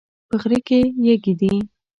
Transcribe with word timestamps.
په 0.27 0.35
غره 0.41 0.59
کې 0.67 0.79
یږي 1.05 1.33
دي 1.39 1.51